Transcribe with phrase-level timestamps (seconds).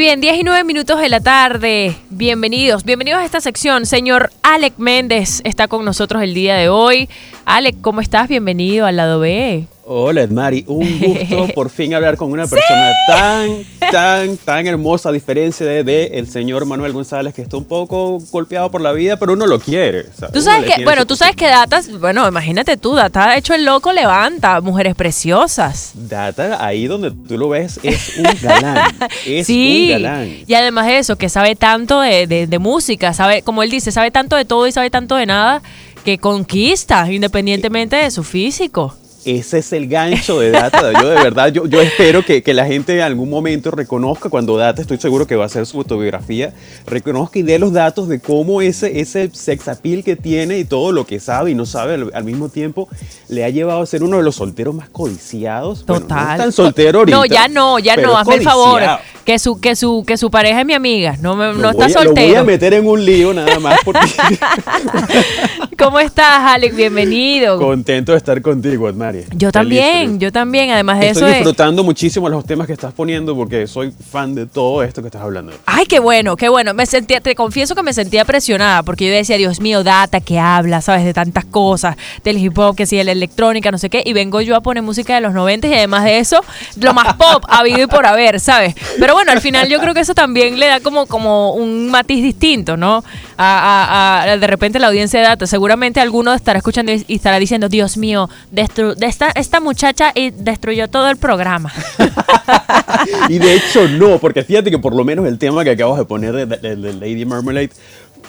[0.00, 1.94] bien, 10 y 9 minutos de la tarde.
[2.08, 3.84] Bienvenidos, bienvenidos a esta sección.
[3.84, 7.10] Señor Alec Méndez está con nosotros el día de hoy.
[7.44, 8.26] Alec, ¿cómo estás?
[8.26, 9.66] Bienvenido al lado B.
[9.92, 10.62] Hola, Edmari.
[10.68, 16.04] Un gusto por fin hablar con una persona tan, tan, tan hermosa, a diferencia de,
[16.14, 19.58] el señor Manuel González, que está un poco golpeado por la vida, pero uno lo
[19.58, 20.04] quiere.
[20.32, 23.92] Tú sabes que, bueno, tú sabes que Data, bueno, imagínate tú, Data hecho el loco
[23.92, 25.90] levanta, mujeres preciosas.
[25.94, 28.96] Data, ahí donde tú lo ves, es un galán.
[29.26, 30.36] Es un galán.
[30.46, 34.12] Y además de eso, que sabe tanto de, de música, sabe, como él dice, sabe
[34.12, 35.62] tanto de todo y sabe tanto de nada,
[36.04, 40.92] que conquista, independientemente de su físico ese es el gancho de Data.
[41.00, 44.56] Yo de verdad, yo, yo espero que, que, la gente en algún momento reconozca, cuando
[44.56, 46.54] Data, estoy seguro que va a hacer su autobiografía,
[46.86, 50.92] reconozca y dé los datos de cómo ese, ese sex appeal que tiene y todo
[50.92, 52.88] lo que sabe y no sabe al, mismo tiempo
[53.28, 55.84] le ha llevado a ser uno de los solteros más codiciados.
[55.84, 56.38] Total.
[56.38, 57.16] no tan soltero ahorita.
[57.16, 58.82] No, ya no, ya no, hazme el favor.
[59.24, 62.26] Que su, que, su, que su pareja es mi amiga, no, no está soltero.
[62.26, 64.00] Lo voy a meter en un lío nada más porque...
[65.78, 66.76] ¿Cómo estás, Alex?
[66.76, 67.58] Bienvenido.
[67.58, 68.86] Contento de estar contigo,
[69.34, 70.70] Yo también, yo también.
[70.70, 71.26] Además de Estoy eso.
[71.26, 75.08] Estoy disfrutando muchísimo los temas que estás poniendo porque soy fan de todo esto que
[75.08, 75.52] estás hablando.
[75.66, 76.74] Ay, qué bueno, qué bueno.
[76.74, 80.38] Me sentía, te confieso que me sentía presionada porque yo decía, Dios mío, data que
[80.38, 81.04] habla, ¿sabes?
[81.04, 84.02] De tantas cosas, del hip hop, que sí, de la electrónica, no sé qué.
[84.04, 86.42] Y vengo yo a poner música de los 90 y además de eso,
[86.80, 88.74] lo más pop ha habido y por haber, ¿sabes?
[88.98, 92.22] Pero bueno, al final yo creo que eso también le da como, como un matiz
[92.22, 93.04] distinto, ¿no?
[93.40, 95.46] De repente la audiencia de data.
[95.46, 98.68] Seguramente alguno estará escuchando y estará diciendo, Dios mío, de
[99.00, 101.72] esta, esta muchacha destruyó todo el programa.
[103.28, 106.04] y de hecho no, porque fíjate que por lo menos el tema que acabas de
[106.04, 107.70] poner de Lady Marmalade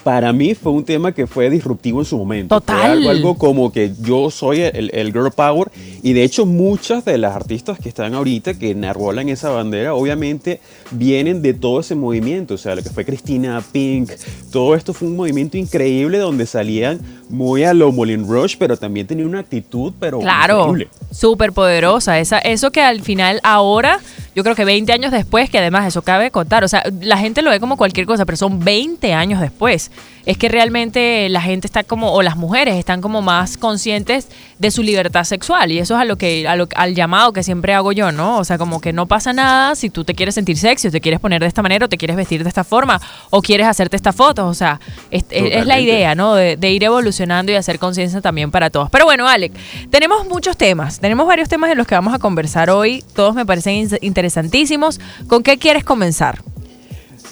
[0.04, 2.60] para mí fue un tema que fue disruptivo en su momento.
[2.60, 3.08] Total.
[3.08, 5.70] algo, como que yo soy el, girl power
[6.02, 10.60] y de hecho muchas de las artistas que están ahorita que enarbolan esa bandera obviamente
[10.92, 12.56] vienen de todo ese movimiento.
[12.56, 14.12] O sea, lo que fue Cristina Pink,
[14.52, 17.00] todo esto fue un movimiento increíble donde salían
[17.30, 20.74] muy a lo Molin Rush, pero también tenían una actitud, pero claro,
[21.12, 22.20] súper poderosa.
[22.20, 24.00] Esa, eso que al final ahora
[24.34, 27.42] yo creo que 20 años después, que además eso cabe contar, o sea, la gente
[27.42, 29.92] lo ve como cualquier cosa, pero son 20 años después.
[30.26, 34.28] Es que realmente la gente está como, o las mujeres están como más conscientes
[34.60, 37.92] de su libertad sexual y eso es a lo que, al llamado que siempre hago
[37.92, 38.38] yo, ¿no?
[38.38, 41.02] O sea, como que no pasa nada si tú te quieres sentir sexy o te
[41.02, 43.96] quieres poner de esta manera o te quieres vestir de esta forma o quieres hacerte
[43.96, 45.26] estas fotos, o sea, es,
[45.66, 46.36] la idea, ¿no?
[46.36, 48.92] De, de ir evolucionando y hacer conciencia también para todos.
[48.92, 49.54] Pero bueno, Alec,
[49.90, 53.46] tenemos muchos temas, tenemos varios temas de los que vamos a conversar hoy, todos me
[53.46, 55.00] parecen interesantes interesantísimos.
[55.28, 56.44] ¿Con qué quieres comenzar?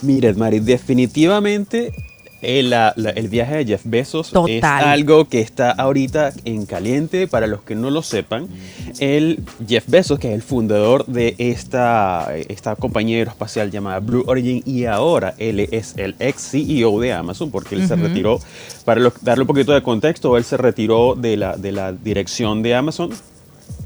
[0.02, 1.92] Mira, Mari, definitivamente
[2.42, 7.28] el, el, viaje de Jeff Bezos es algo que está ahorita en caliente.
[7.28, 8.48] Para los que no lo sepan,
[9.00, 14.64] el Jeff Bezos, que es el fundador de esta, esta compañía aeroespacial llamada Blue Origin,
[14.66, 18.40] y ahora él es el ex CEO de Amazon, porque él se retiró,
[18.84, 22.74] para darle un poquito de contexto, él se retiró de la, de la dirección de
[22.74, 23.12] Amazon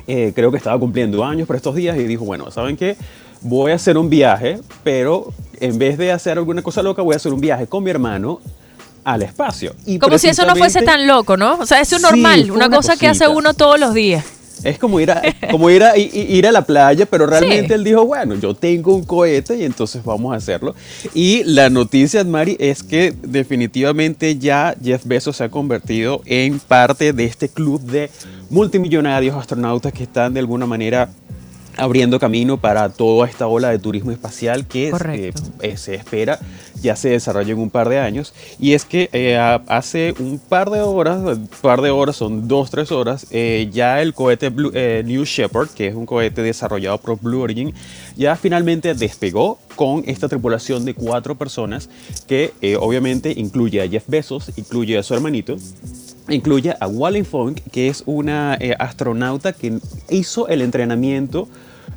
[0.08, 2.96] eh, creo que estaba cumpliendo años por estos días y dijo, bueno, ¿saben qué?
[3.42, 7.18] Voy a hacer un viaje, pero en vez de hacer alguna cosa loca, voy a
[7.18, 8.40] hacer un viaje con mi hermano
[9.04, 9.74] al espacio.
[9.86, 11.58] Y Como si eso no fuese tan loco, ¿no?
[11.60, 14.26] O sea, eso es normal, una, cosa que hace uno todos los días.
[14.64, 18.06] Es como ir a, como ir a, ir a la playa, pero realmente él dijo,
[18.06, 20.76] bueno, yo tengo un cohete y entonces vamos a hacerlo.
[21.14, 27.14] Y la noticia, Mari, es que definitivamente ya Jeff Bezos se ha convertido en parte
[27.14, 28.10] de este club de
[28.50, 31.10] multimillonarios astronautas que están de alguna manera
[31.78, 36.40] abriendo camino para toda esta ola de turismo espacial que eh, eh, se espera
[36.82, 38.34] ya se desarrolle en un par de años.
[38.60, 42.72] Y es que eh, hace un par de horas, un par de horas, son dos,
[42.72, 43.26] tres horas,
[43.72, 47.74] ya el cohete New Shepard, que es un cohete desarrollado por Blue Origin,
[48.18, 51.90] ya finalmente despegó con esta tripulación de cuatro personas
[52.28, 55.56] que obviamente incluye a Jeff Bezos, incluye a su hermanito,
[56.30, 59.80] incluye a Wally Funk, que es una astronauta que
[60.10, 61.48] hizo el entrenamiento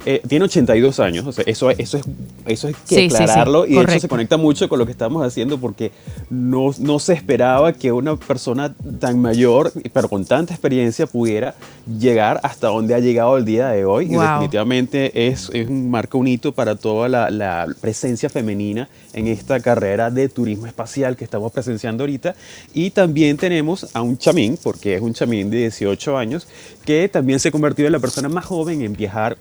[0.07, 2.05] eh, tiene 82 años, o sea, eso, eso, es,
[2.47, 5.91] eso es que aclararlo y eso se conecta mucho con lo que estamos haciendo porque
[6.31, 11.57] no, no se esperaba que una persona tan mayor, pero con tanta experiencia, pudiera
[11.99, 14.07] llegar hasta donde ha llegado el día de hoy.
[14.07, 19.27] Y definitivamente es, es, un marco un hito para toda la, la, presencia femenina en
[19.27, 22.37] esta carrera de turismo espacial que estamos presenciando ahorita.
[22.73, 26.47] Y también tenemos a un chamín, porque es un chamín de 18 años,
[26.85, 29.37] que también se ha convertido en la persona más joven en viajar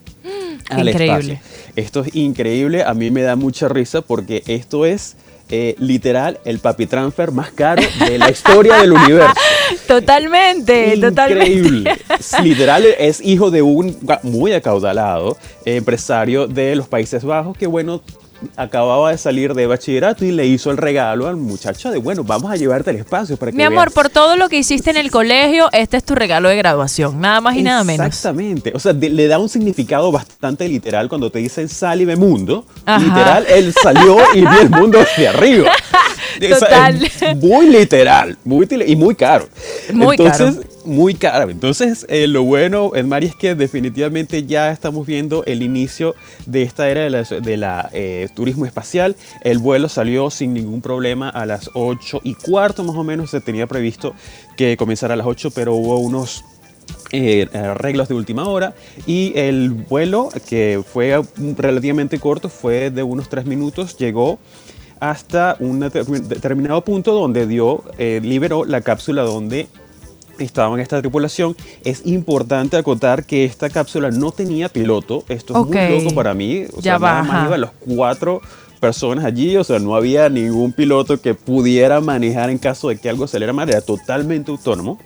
[0.77, 1.41] increíble.
[1.75, 5.15] Esto es increíble, a mí me da mucha risa porque esto es
[5.49, 9.33] eh, literal el papi transfer más caro de la historia del universo.
[9.87, 11.97] Totalmente, Increíble.
[12.41, 18.01] Literal es hijo de un muy acaudalado empresario de los Países Bajos que bueno
[18.55, 22.51] acababa de salir de bachillerato y le hizo el regalo al muchacho de, bueno, vamos
[22.51, 23.93] a llevarte al espacio para que Mi amor, veas".
[23.93, 27.19] por todo lo que hiciste en el colegio, este es tu regalo de graduación.
[27.19, 28.05] Nada más y nada menos.
[28.07, 28.71] Exactamente.
[28.75, 32.15] O sea, de- le da un significado bastante literal cuando te dicen sal y ve
[32.15, 32.65] mundo.
[32.85, 32.99] Ajá.
[33.03, 35.71] Literal, él salió y vio el mundo desde arriba.
[36.35, 37.11] O sea, Total.
[37.41, 39.47] muy literal, muy y muy caro.
[39.93, 40.67] Muy Entonces, caro.
[40.85, 41.49] Muy caro.
[41.49, 46.15] Entonces, eh, lo bueno, Mari, es que definitivamente ya estamos viendo el inicio
[46.45, 49.15] de esta era de la, de la, eh, turismo espacial.
[49.43, 53.31] El vuelo salió sin ningún problema a las 8 y cuarto, más o menos.
[53.31, 54.13] Se tenía previsto
[54.57, 56.43] que comenzara a las 8, pero hubo unos
[57.11, 58.75] eh, arreglos de última hora
[59.07, 61.19] y el vuelo que fue
[61.57, 64.39] relativamente corto fue de unos tres minutos llegó
[64.99, 69.67] hasta un determin- determinado punto donde dio eh, liberó la cápsula donde
[70.39, 75.67] estaba en esta tripulación es importante acotar que esta cápsula no tenía piloto esto es
[75.91, 78.41] muy loco para mí o Ya sea, va, nada más iban los cuatro
[78.79, 83.09] personas allí, o sea, no había ningún piloto que pudiera manejar en caso de que
[83.09, 84.99] algo saliera mal, era totalmente autónomo.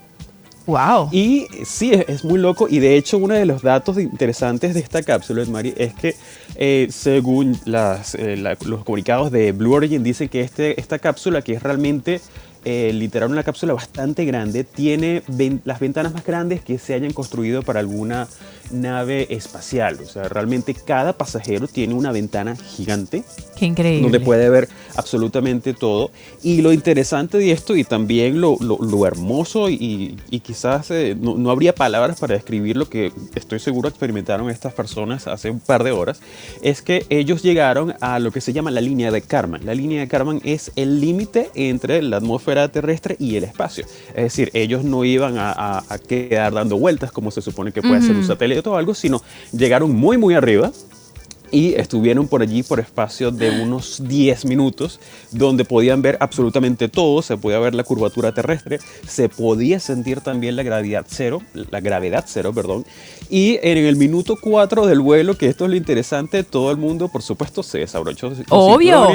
[0.66, 1.10] Wow.
[1.12, 2.68] Y sí, es, es muy loco.
[2.70, 6.16] Y de hecho, uno de los datos interesantes de esta cápsula, Mari, es que
[6.56, 11.42] eh, según las, eh, la- los comunicados de Blue Origin, dicen que este, esta cápsula,
[11.42, 12.20] que es realmente
[12.66, 15.24] eh, literal una cápsula bastante grande, tiene
[15.64, 18.28] las ventanas más grandes que se hayan construido para alguna
[18.72, 20.00] nave espacial.
[20.04, 23.24] O sea, realmente cada pasajero tiene una ventana gigante
[23.60, 24.04] Qué increíble.
[24.04, 26.12] donde puede ver absolutamente todo.
[26.44, 31.16] Y lo interesante de esto y también lo, lo- lo hermoso y, y quizás eh,
[31.20, 35.60] no, no habría palabras para describir lo que estoy seguro experimentaron estas personas hace un
[35.60, 36.20] par de horas,
[36.62, 39.66] es que ellos llegaron a lo que se llama la línea de Karman.
[39.66, 43.86] La línea de Karman es el límite entre la atmósfera terrestre y el espacio.
[44.16, 47.82] Es decir, ellos no iban a, a- a quedar dando vueltas como se supone que
[47.82, 49.22] puede hacer un satélite o algo, sino
[49.52, 50.72] llegaron muy muy arriba
[51.52, 55.00] y estuvieron por allí por espacio de unos 10 minutos,
[55.32, 60.56] donde podían ver absolutamente todo, se podía ver la curvatura terrestre, se podía sentir también
[60.56, 62.86] la gravedad cero, la gravedad cero, perdón,
[63.30, 67.10] y en el minuto 4 del vuelo, que esto es lo interesante, todo el mundo,
[67.10, 69.08] por supuesto, se desabrochó Obvio.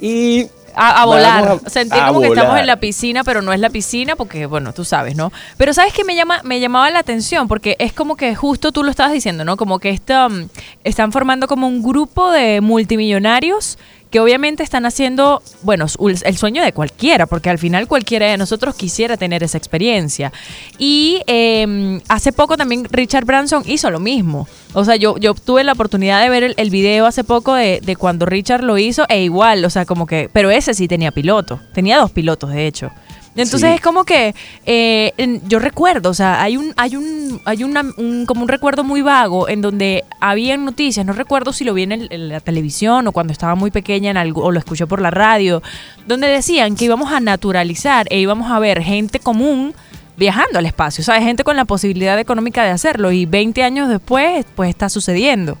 [0.00, 3.52] y A, a volar, a- sentir a como que estamos en la piscina, pero no
[3.52, 5.32] es la piscina porque, bueno, tú sabes, ¿no?
[5.56, 7.48] Pero ¿sabes qué me, llama, me llamaba la atención?
[7.48, 9.56] Porque es como que justo tú lo estabas diciendo, ¿no?
[9.56, 10.48] Como que esta, mm,
[10.84, 13.78] están formando como un grupo de multimillonarios
[14.10, 15.86] que obviamente están haciendo, bueno,
[16.24, 20.32] el sueño de cualquiera, porque al final cualquiera de nosotros quisiera tener esa experiencia.
[20.78, 24.48] Y eh, hace poco también Richard Branson hizo lo mismo.
[24.72, 27.96] O sea, yo, yo la oportunidad de ver el, el video hace poco de, de
[27.96, 31.60] cuando Richard lo hizo, e igual, o sea, como que, pero ese sí tenía piloto,
[31.72, 32.90] tenía dos pilotos de hecho.
[33.36, 33.74] Entonces Sí.
[33.76, 34.34] es como que
[34.66, 38.48] eh, en- yo recuerdo, o sea, hay un, hay un, hay una, un- como un
[38.48, 42.28] recuerdo muy vago en donde habían noticias, no recuerdo si lo vi en, el- en
[42.28, 45.62] la televisión o cuando estaba muy pequeña en algo, o lo escuché por la radio,
[46.06, 49.74] donde decían que íbamos a naturalizar e íbamos a ver gente común
[50.16, 51.22] viajando al espacio, ¿sabes?
[51.22, 55.56] Gente con la posibilidad económica de hacerlo y 20 años después, pues está sucediendo.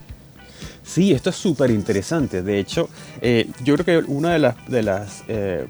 [0.82, 2.42] Sí, esto es súper interesante.
[2.42, 2.90] De hecho,
[3.22, 5.66] eh, yo creo que una de las, de las eh,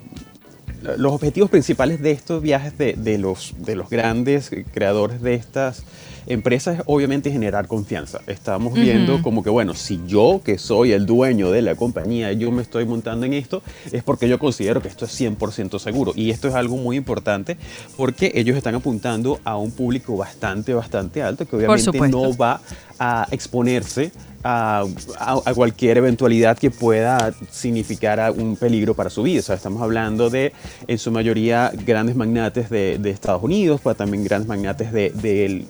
[0.82, 5.84] los objetivos principales de estos viajes de, de los, de los grandes creadores de estas
[6.32, 8.20] empresas es obviamente generar confianza.
[8.26, 12.50] Estamos viendo como que, bueno, si yo que soy el dueño de la compañía, yo
[12.52, 16.12] me estoy montando en esto, es porque yo considero que esto es 100% seguro.
[16.14, 17.56] Y esto es algo muy importante
[17.96, 22.60] porque ellos están apuntando a un público bastante, bastante alto que obviamente no va
[22.98, 24.84] a exponerse a,
[25.18, 29.40] a- a cualquier eventualidad que pueda significar un peligro para su vida.
[29.40, 30.52] O sea, estamos hablando de,
[30.86, 35.66] en su mayoría, grandes magnates de, de Estados Unidos, pero también grandes magnates de- del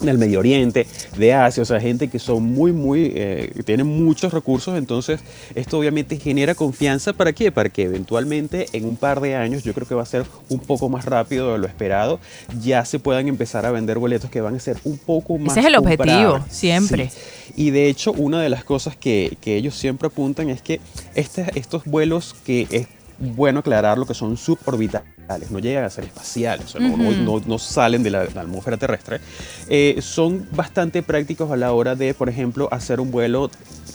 [0.00, 4.32] del Medio Oriente, de Asia, o sea, gente que son muy, muy, eh, tienen muchos
[4.32, 5.20] recursos, entonces
[5.54, 7.52] esto obviamente genera confianza, ¿para qué?
[7.52, 10.58] Para que eventualmente en un par de años, yo creo que va a ser un
[10.60, 12.18] poco más rápido de lo esperado,
[12.62, 15.60] ya se puedan empezar a vender boletos que van a ser un poco más Ese
[15.60, 16.52] es el objetivo, comprables.
[16.56, 17.10] siempre.
[17.10, 17.52] Sí.
[17.56, 20.80] Y de hecho, una de las cosas que, que ellos siempre apuntan es que
[21.14, 22.86] este- estos vuelos que es
[23.18, 25.06] bueno aclarar lo que son suborbitales,
[25.50, 29.20] no llegan a ser espaciales, o sea, no- salen de la, la atmósfera terrestre,
[29.68, 33.50] eh, son bastante prácticos a la hora de, por ejemplo, hacer un vuelo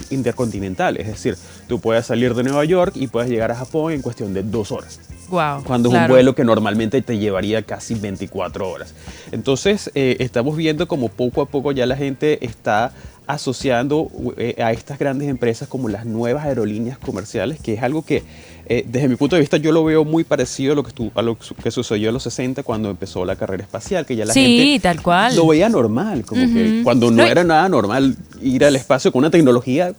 [0.10, 0.98] intercontinental.
[0.98, 1.38] Es decir,
[1.68, 4.72] tú puedes salir de Nueva York y puedes llegar a Japón en cuestión de dos
[4.72, 5.00] horas
[5.30, 5.64] Wow.
[5.64, 8.94] cuando es un vuelo que normalmente te llevaría casi 24 horas.
[9.32, 12.92] Entonces, eh, estamos viendo como poco a poco ya la gente está
[13.28, 18.24] asociando eh, a estas grandes empresas como las nuevas aerolíneas comerciales, que es algo que
[18.68, 21.22] eh, desde mi punto de vista yo lo veo muy parecido a lo que, a
[21.22, 24.58] lo que sucedió en los 60 cuando empezó la carrera espacial, que ya la Sí,
[24.58, 25.36] gente tal cual.
[25.36, 29.12] lo veía normal, como que cuando no No, y- era nada normal ir al espacio
[29.12, 29.94] con una tecnología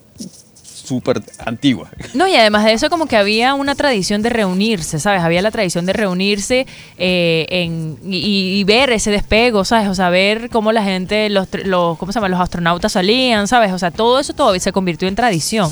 [0.87, 1.89] súper antigua.
[2.13, 5.21] No, y además de eso como que había una tradición de reunirse, ¿sabes?
[5.21, 6.65] Había la tradición de reunirse
[6.97, 9.89] eh, en, y, ver ese despego, ¿sabes?
[9.89, 12.29] O sea, ver cómo la gente, los, los, ¿cómo se llama?
[12.29, 13.73] Los astronautas salían, ¿sabes?
[13.73, 15.69] O sea, todo eso todavía se convirtió en tradición.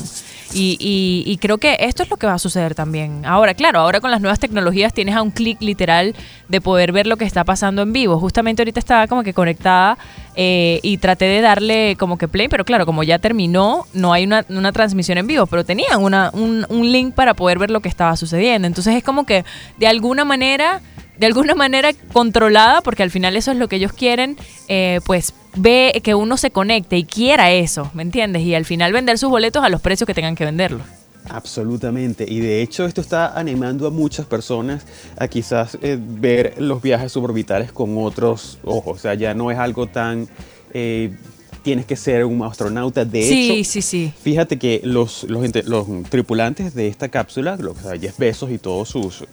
[0.53, 0.77] Y,
[1.25, 3.25] y, creo que esto es lo que va a suceder también.
[3.25, 6.15] Ahora, claro, ahora con las nuevas tecnologías tienes a un clic literal
[6.47, 8.19] de poder ver lo que está pasando en vivo.
[8.19, 9.97] Justamente ahorita estaba como que conectada
[10.35, 14.25] eh, y traté de darle como que play, pero claro, como ya terminó, no hay
[14.25, 17.79] una, una transmisión en vivo, pero tenían una, un, un link para poder ver lo
[17.79, 18.67] que estaba sucediendo.
[18.67, 19.45] Entonces es como que
[19.77, 20.81] de alguna manera
[21.17, 24.37] de alguna manera controlada, porque al final eso es lo que ellos quieren,
[24.67, 28.41] eh, pues ve que uno se conecte y quiera eso, ¿me entiendes?
[28.41, 30.85] Y al final vender sus boletos a los precios que tengan que venderlos.
[31.29, 34.85] Absolutamente, y de hecho esto está animando a muchas personas
[35.17, 39.57] a quizás eh, ver los viajes suborbitales con otros ojos, o sea, ya no es
[39.57, 40.27] algo tan...
[40.73, 41.15] Eh,
[41.63, 43.05] tienes que ser un astronauta.
[43.05, 44.13] De sí, hecho, sí, sí.
[44.21, 49.23] fíjate que los, los, los tripulantes de esta cápsula, los Jeff Bezos y todos sus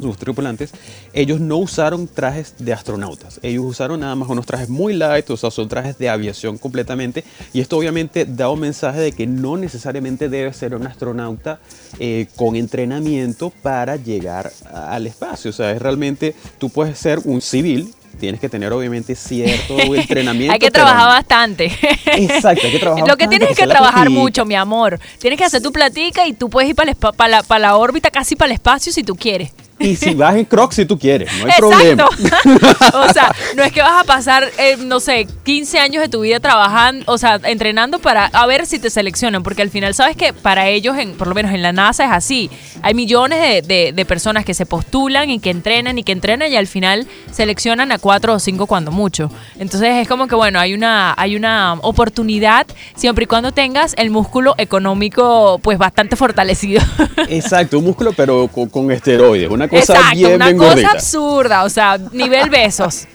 [0.00, 0.72] sus tripulantes,
[1.12, 3.40] ellos no usaron trajes de astronautas.
[3.42, 7.24] Ellos usaron nada más unos trajes muy light, o sea, son trajes de aviación completamente.
[7.52, 11.60] Y esto obviamente da un mensaje de que no necesariamente debe ser un astronauta
[11.98, 15.50] eh, con entrenamiento para llegar al espacio.
[15.50, 20.52] O sea, es realmente, tú puedes ser un civil tienes que tener obviamente cierto entrenamiento.
[20.54, 21.66] hay que trabajar bastante.
[22.06, 24.98] Exacto, hay que trabajar Lo que tienes es que trabajar mucho, mi amor.
[25.18, 26.94] Tienes que hacer tu platica y tú puedes ir para,
[27.28, 29.52] la, para la órbita, casi para el espacio si tú quieres.
[29.78, 32.08] Y si vas en Crocs si tú quieres, no hay problema.
[32.94, 36.20] o sea, no es que vas a pasar, eh, no sé, 15 años de tu
[36.20, 40.16] vida trabajando, o sea, entrenando para a ver si te seleccionan, porque al final sabes
[40.16, 42.50] que para ellos, en, por lo menos en la NASA es así.
[42.82, 46.56] Hay millones de, de, personas que se postulan y que entrenan y que entrenan y
[46.56, 49.30] al final seleccionan a cuatro o cinco cuando mucho.
[49.58, 54.10] Entonces es como que, bueno, hay una, hay una oportunidad siempre y cuando tengas el
[54.10, 56.80] músculo económico pues bastante fortalecido.
[57.28, 61.98] Exacto, un músculo pero con, con esteroides, una cosa Exacto, una cosa absurda, o sea,
[62.12, 63.06] nivel besos.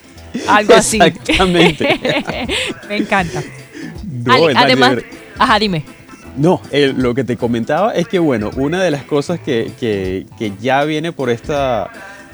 [0.48, 0.98] Algo así.
[1.00, 2.00] Exactamente.
[2.88, 3.42] Me encanta.
[4.56, 4.98] además,
[5.38, 5.84] ajá, dime.
[6.36, 10.52] No, lo que te comentaba es que, bueno, una de las cosas que, que, que
[10.60, 11.90] ya viene por esta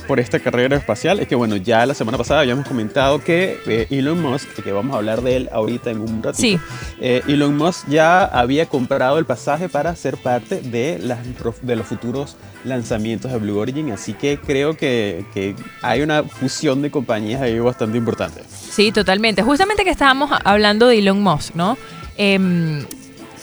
[0.09, 3.87] por esta carrera espacial es que, bueno, ya la semana pasada habíamos comentado que eh,
[3.91, 6.59] Elon Musk, que vamos a hablar de él ahorita en un ratito, sí.
[7.01, 11.21] Eh, Elon Musk ya había comprado el pasaje para ser parte de, las,
[11.63, 16.83] de los futuros lanzamientos de Blue Origin, así que creo que, que hay una fusión
[16.83, 18.43] de compañías ahí bastante importante.
[18.49, 19.43] Sí, totalmente.
[19.43, 21.77] Justamente que estábamos hablando de Elon Musk, ¿no?
[22.17, 22.85] Eh,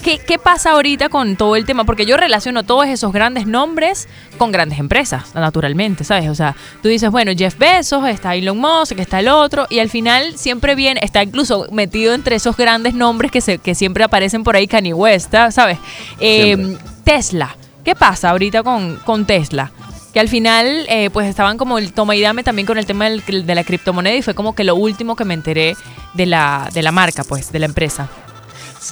[0.05, 1.83] ¿Qué, pasa ahorita con todo el tema?
[1.83, 4.07] Porque yo relaciono todos esos grandes nombres
[4.37, 6.29] con grandes empresas, naturalmente, ¿sabes?
[6.29, 9.89] O sea, tú dices, bueno, Jeff Bezos, está Elon Musk, está el otro, y al
[9.89, 14.43] final siempre viene, está incluso metido entre esos grandes nombres que, se, que siempre aparecen
[14.43, 15.79] por ahí, Kanye West, ¿sabes?
[16.19, 17.57] Eh, Tesla.
[17.83, 19.71] ¿Qué pasa ahorita con, con Tesla?
[20.13, 23.09] que al final eh, pues estaban como el toma y dame también con el tema
[23.09, 25.75] de la criptomoneda y fue como que lo último que me enteré
[26.13, 28.07] de la, de la marca, pues, de la empresa.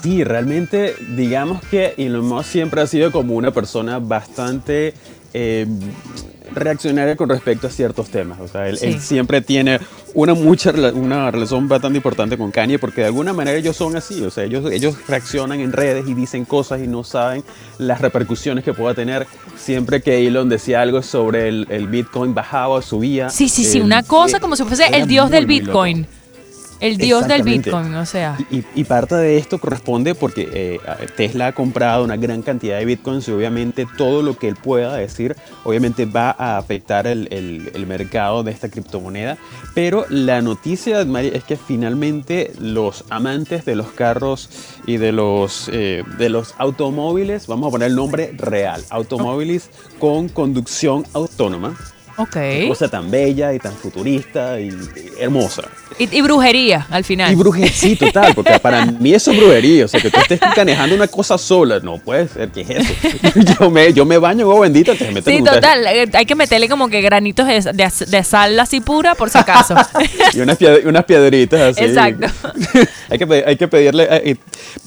[0.02, 4.96] Sí, realmente digamos que Elon Musk siempre ha sido como una persona bastante
[5.36, 5.68] eh,
[6.52, 8.40] reaccionaria con respecto a ciertos temas.
[8.40, 9.80] O sea, él, siempre tiene
[10.16, 14.24] una, mucha, una relación bastante importante con Kanye porque de alguna manera ellos son así.
[14.24, 17.44] O sea, ellos, ellos reaccionan en redes y dicen cosas y no saben
[17.78, 19.28] las repercusiones que pueda tener.
[19.56, 23.30] Siempre que Elon decía algo sobre el, Bitcoin bajaba o subía.
[23.30, 26.08] Sí, sí, sí, una cosa como si fuese el dios del Bitcoin.
[26.84, 28.38] El dios del Bitcoin, o sea.
[28.52, 30.80] Y, parte de esto corresponde porque eh,
[31.16, 34.94] Tesla ha comprado una gran cantidad de Bitcoins y obviamente todo lo que él pueda
[34.94, 39.38] decir, obviamente va a afectar el, mercado de esta criptomoneda.
[39.74, 44.50] Pero la noticia, es que finalmente los amantes de los carros
[44.86, 50.28] y de los, eh, de los automóviles, vamos a poner el nombre real, automóviles con
[50.28, 51.78] conducción autónoma,
[52.17, 52.38] Ok.
[52.67, 54.72] cosa tan bella y tan futurista y,
[55.20, 55.63] hermosa.
[55.98, 57.34] Y, brujería al final.
[57.34, 59.86] Y brujería, sí, total, porque para mí eso es brujería.
[59.86, 62.93] O sea, que tú estés canejando una cosa sola, no puede ser, ¿qué es eso?
[63.60, 66.70] yo, me, yo me baño, oh bendita, te metes Sí, total, eh, hay que meterle
[66.70, 69.75] como que granitos de, sal así pura, por si acaso.
[70.34, 71.86] y unas, unas piedritas así.
[71.86, 72.27] Exacto.
[73.10, 74.38] hay, que, hay que pedirle eh,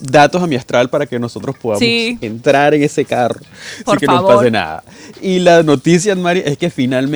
[0.00, 3.40] datos a mi astral para que nosotros podamos entrar en ese carro
[3.85, 4.23] por sin que favor.
[4.23, 4.85] nos pase nada.
[5.21, 7.16] Y la noticia, Mari, es que finalmente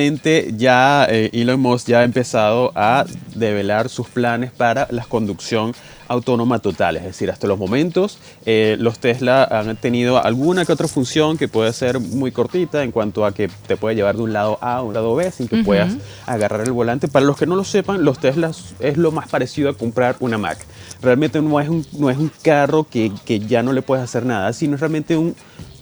[0.57, 3.05] ya eh, Elon Musk ya ha empezado a
[3.35, 5.73] develar sus planes para la conducción
[6.07, 6.97] autónoma total.
[6.97, 11.47] Es decir, hasta los momentos eh, los Tesla han tenido alguna que otra función que
[11.47, 14.77] puede ser muy cortita en cuanto a que te puede llevar de un lado A
[14.77, 15.93] a un lado B sin que puedas
[16.25, 17.07] agarrar el volante.
[17.07, 20.37] Para los que no lo sepan, los Teslas es lo más parecido a comprar una
[20.37, 20.57] Mac.
[21.01, 24.25] Realmente no es un, no es un carro que, que ya no le puedes hacer
[24.25, 25.35] nada, sino es realmente un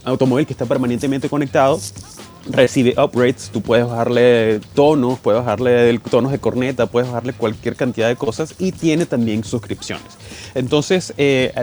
[0.04, 1.80] automóvil que está permanentemente conectado
[2.48, 8.08] recibe upgrades, tú puedes bajarle tonos, puedes bajarle tonos de corneta, puedes bajarle cualquier cantidad
[8.08, 10.17] de cosas y tiene también suscripciones.
[10.55, 11.53] Entonces, eh,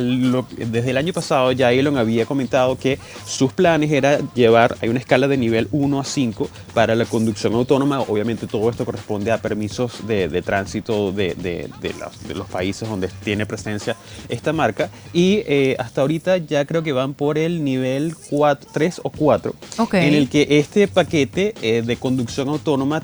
[0.56, 4.98] desde el año pasado ya Elon había comentado que sus planes era llevar, hay una
[4.98, 9.38] escala de nivel 1 a 5 para la conducción autónoma, obviamente todo esto corresponde a
[9.38, 13.96] permisos de, tránsito de, de, los, países donde tiene presencia
[14.28, 14.90] esta marca.
[15.12, 19.54] Y eh, hasta ahorita ya creo que van por el nivel 4, 3 o 4,
[19.92, 23.02] en el que este paquete eh, de conducción autónoma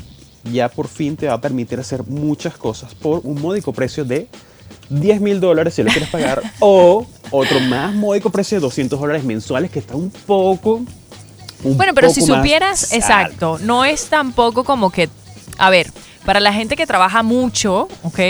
[0.50, 4.28] ya por fin te va a permitir hacer muchas cosas por un módico precio de
[4.88, 9.24] 10 mil dólares si lo quieres pagar o otro más módico precio de 200 dólares
[9.24, 10.82] mensuales que está un poco...
[11.62, 15.08] bueno, pero si supieras, exacto, no es tampoco como que,
[15.58, 15.90] a ver,
[16.24, 18.20] para la gente que trabaja mucho, ¿ok?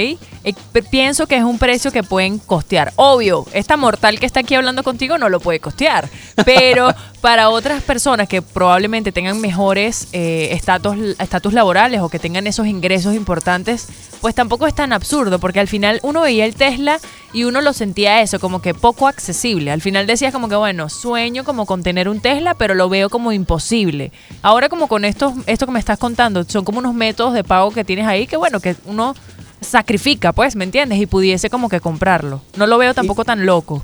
[0.44, 0.54] Eh,
[0.90, 2.92] pienso que es un precio que pueden costear.
[2.96, 6.08] Obvio, esta mortal que está aquí hablando contigo no lo puede costear,
[6.44, 12.66] pero para otras personas que probablemente tengan mejores eh, estatus laborales o que tengan esos
[12.66, 13.88] ingresos importantes,
[14.20, 16.98] pues tampoco es tan absurdo, porque al final uno veía el Tesla
[17.32, 19.70] y uno lo sentía eso, como que poco accesible.
[19.70, 23.08] Al final decías como que, bueno, sueño como con tener un Tesla, pero lo veo
[23.08, 24.12] como imposible.
[24.42, 27.70] Ahora como con esto, esto que me estás contando, son como unos métodos de pago
[27.70, 29.14] que tienes ahí que, bueno, que uno
[29.62, 31.00] sacrifica, pues, ¿me entiendes?
[31.00, 32.42] Y pudiese como que comprarlo.
[32.56, 33.82] No lo veo tampoco tan loco.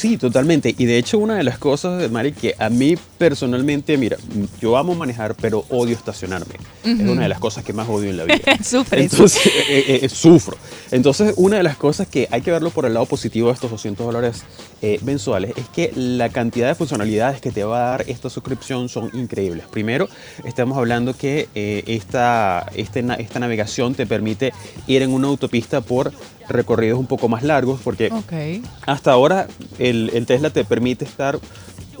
[0.00, 0.74] Sí, totalmente.
[0.78, 4.16] Y de hecho una de las cosas, Mari, que a mí personalmente, mira,
[4.58, 6.54] yo amo manejar, pero odio estacionarme.
[6.82, 8.38] Es una de las cosas que más odio en la vida.
[8.92, 10.56] Entonces, eh, eh, eh, sufro.
[10.90, 13.70] Entonces, una de las cosas que hay que verlo por el lado positivo de estos
[13.70, 14.42] 200 dólares
[15.02, 19.10] mensuales es que la cantidad de funcionalidades que te va a dar esta suscripción son
[19.12, 19.66] increíbles.
[19.70, 20.08] Primero,
[20.44, 21.48] estamos hablando que
[21.86, 24.54] esta, este esta navegación te permite
[24.86, 26.10] ir en una autopista por
[26.50, 28.10] recorridos un poco más largos, porque
[28.86, 29.46] hasta ahora
[29.90, 31.38] el, Tesla te permite estar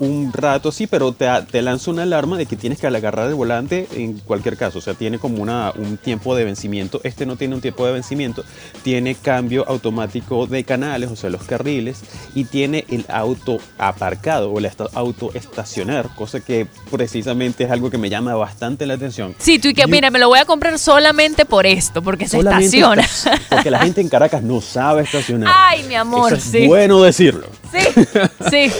[0.00, 3.34] un rato sí, pero te, te, lanza una alarma de que tienes que agarrar el
[3.34, 4.78] volante en cualquier caso.
[4.78, 7.00] O sea, tiene como una, un tiempo de vencimiento.
[7.04, 8.42] Este no tiene un tiempo de vencimiento.
[8.82, 12.00] Tiene cambio automático de canales, o sea, los carriles.
[12.34, 17.98] Y tiene el auto aparcado o el auto estacionar, cosa que precisamente es algo que
[17.98, 19.34] me llama bastante la atención.
[19.38, 22.38] Sí, tú y que, mira, me lo voy a comprar solamente por esto, porque se
[22.38, 23.06] estaciona.
[23.50, 25.52] porque la gente en Caracas no sabe estacionar.
[25.54, 27.46] Ay, mi amor, es bueno decirlo.
[27.70, 28.06] Sí,
[28.50, 28.72] sí.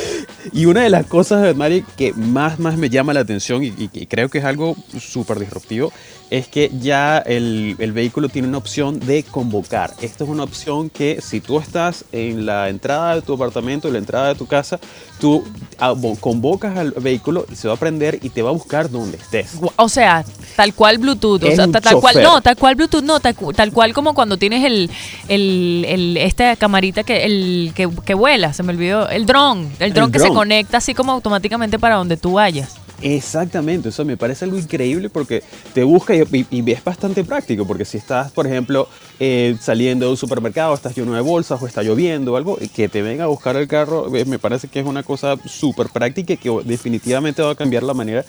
[0.52, 4.06] Y una de las cosas, Mari, que más, más me llama la atención y, y
[4.06, 5.92] creo que es algo súper disruptivo
[6.30, 9.92] es que ya el, vehículo tiene una opción de convocar.
[10.00, 13.94] Esta es una opción que si tú estás en la entrada de tu apartamento, en
[13.94, 14.78] la entrada de tu casa,
[15.18, 15.44] tú
[15.78, 19.18] ah, convocas al vehículo y se va a prender y te va a buscar donde
[19.18, 19.58] estés.
[19.74, 23.34] O sea, tal cual Bluetooth, o sea, tal, cual, no, tal cual Bluetooth, no, tal,
[23.72, 24.90] cual como cuando tienes el,
[25.28, 30.20] el, esta camarita que, el, que, vuela, se me olvidó, el dron, el dron que
[30.20, 32.79] se conecta así como automáticamente para donde tú vayas.
[33.02, 37.84] Exactamente, eso me parece algo increíble porque te busca y, y, es bastante práctico, porque
[37.86, 41.82] si estás, por ejemplo, eh, saliendo de un supermercado, estás lleno de bolsas o está
[41.82, 44.86] lloviendo o algo, que te venga a buscar el carro, eh, me parece que es
[44.86, 48.24] una cosa súper práctica y que definitivamente va a cambiar la manera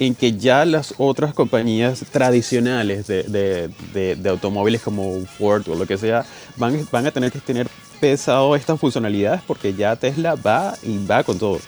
[0.00, 5.96] en que ya las otras compañías tradicionales de, de, automóviles como Ford o lo que
[5.96, 6.24] sea,
[6.56, 7.68] van, van a tener que tener
[8.00, 11.60] pesado estas funcionalidades porque ya Tesla va y va con todo.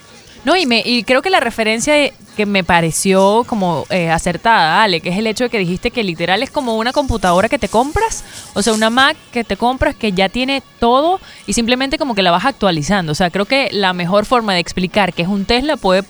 [0.45, 1.95] No, y, me, y creo que la referencia
[2.37, 6.03] que me pareció como eh, acertada, Ale, que es el hecho de que dijiste que
[6.03, 8.25] literal es como una computadora que te compras,
[8.55, 12.23] o sea, una Mac que te compras que ya tiene todo y simplemente como que
[12.23, 13.13] la vas actualizando.
[13.13, 16.05] O sea, creo que la mejor forma de explicar que es un Tesla puede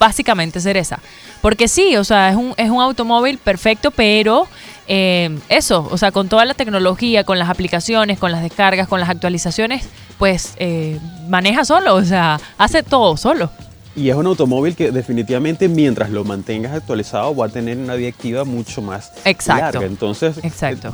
[0.00, 0.98] básicamente ser esa.
[1.40, 4.48] Porque sí, o sea, es un, es un automóvil perfecto, pero
[4.88, 8.98] eh, eso, o sea, con toda la tecnología, con las aplicaciones, con las descargas, con
[8.98, 13.50] las actualizaciones, pues eh, maneja solo, o sea, hace todo solo.
[13.96, 18.08] Y es un automóvil que definitivamente mientras lo mantengas actualizado va a tener una vida
[18.08, 19.64] activa mucho más Exacto.
[19.64, 19.86] larga.
[19.86, 20.36] Entonces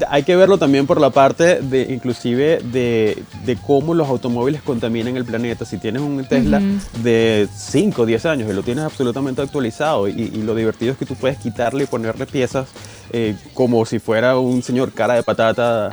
[0.08, 3.24] hay que verlo también por la parte de inclusive de,
[3.66, 5.64] cómo los automóviles contaminan el planeta.
[5.64, 6.62] Si tienes un Tesla
[7.02, 11.06] de 5 o 10 años y lo tienes absolutamente actualizado y, lo divertido es que
[11.06, 12.68] tú puedes quitarle y ponerle piezas
[13.12, 15.90] eh, como si fuera un señor cara de patata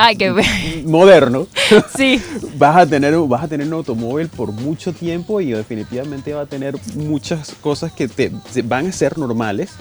[0.85, 1.47] moderno.
[1.97, 2.21] sí.
[2.57, 6.45] vas, a tener, vas a tener un automóvil por mucho tiempo y definitivamente va a
[6.45, 8.31] tener muchas cosas que te
[8.63, 9.71] van a ser normales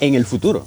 [0.00, 0.64] en el futuro.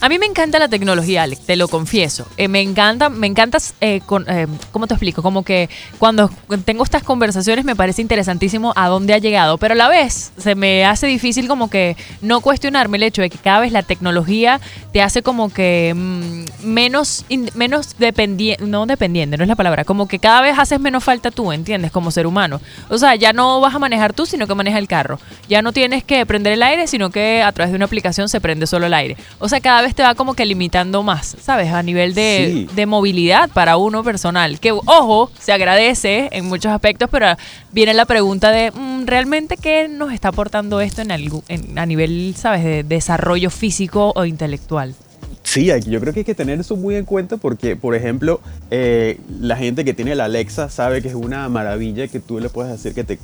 [0.00, 2.28] A mí me encanta la tecnología, Alex, te lo confieso.
[2.36, 5.22] Eh, me encanta, me encanta, eh, con, eh, ¿cómo te explico?
[5.22, 6.30] Como que cuando
[6.64, 10.54] tengo estas conversaciones me parece interesantísimo a dónde ha llegado, pero a la vez se
[10.54, 14.60] me hace difícil como que no cuestionarme el hecho de que cada vez la tecnología
[14.92, 20.06] te hace como que mm, menos, menos dependiente, no dependiente, no es la palabra, como
[20.06, 21.90] que cada vez haces menos falta tú, ¿entiendes?
[21.90, 22.60] Como ser humano.
[22.88, 25.18] O sea, ya no vas a manejar tú, sino que maneja el carro.
[25.48, 28.40] Ya no tienes que prender el aire, sino que a través de una aplicación se
[28.40, 29.16] prende solo el aire.
[29.38, 31.72] O sea, cada vez te va como que limitando más, ¿sabes?
[31.72, 34.60] A nivel de, movilidad para uno personal.
[34.60, 37.26] Que, ojo, se agradece en muchos aspectos, pero
[37.72, 41.42] viene la pregunta de, mm, ¿realmente qué nos está aportando esto en, algo,
[41.76, 44.94] a nivel, ¿sabes?, de desarrollo físico o intelectual.
[45.42, 49.18] Sí, yo creo que hay que tener eso muy en cuenta porque, por ejemplo, eh,
[49.40, 52.70] la gente que tiene la Alexa sabe que es una maravilla que tú le puedes
[52.70, 53.18] decir que te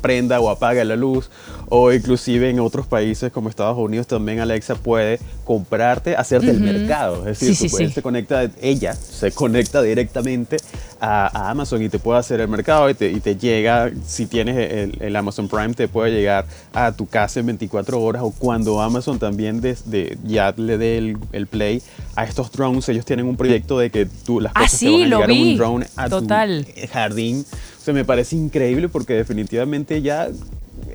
[0.00, 1.30] prenda o apague la luz
[1.68, 7.26] o inclusive en otros países como Estados Unidos también Alexa puede comprarte, hacerte el mercado.
[7.28, 10.56] Es decir, se conecta, ella se conecta directamente
[11.00, 14.96] a, Amazon y te puede hacer el mercado y te, y te llega, si tienes
[15.00, 19.18] el, Amazon Prime, te puede llegar a tu casa en 24 horas o cuando Amazon
[19.18, 21.82] también desde ya le dé el, el play
[22.16, 22.88] a estos drones.
[22.88, 25.86] Ellos tienen un proyecto de que tú las ah, cosas van a llegar un drone
[25.96, 26.66] a Total.
[26.66, 27.44] tu jardín.
[27.90, 30.28] Sea, me parece increíble porque definitivamente ya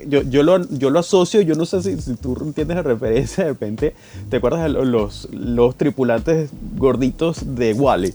[0.07, 3.43] yo, yo, lo, yo lo asocio, yo no sé si, si, tú entiendes la referencia
[3.43, 3.95] de repente,
[4.29, 8.13] ¿te acuerdas de los, los tripulantes gorditos de Wally?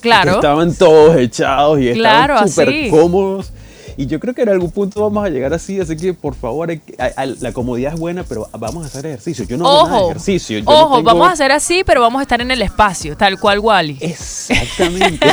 [0.00, 0.36] Claro.
[0.36, 3.52] estaban todos echados y estaban súper cómodos.
[3.98, 6.70] Y yo creo que en algún punto vamos a llegar así, así que por favor,
[7.40, 9.44] la comodidad es buena, pero vamos a hacer ejercicio.
[9.44, 10.62] Yo no ojo, hago nada de ejercicio.
[10.66, 13.98] ojo, vamos a hacer así, pero vamos a estar en el espacio, tal cual Wally.
[14.00, 15.26] Exactamente.